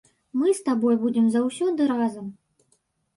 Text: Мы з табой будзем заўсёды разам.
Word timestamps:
Мы 0.43 0.53
з 0.59 0.61
табой 0.69 0.95
будзем 1.03 1.27
заўсёды 1.35 1.81
разам. 1.91 2.25